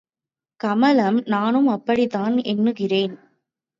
[0.59, 3.15] கமலம் நானும் அப்படித்தான் எண்ணுகிறேன்.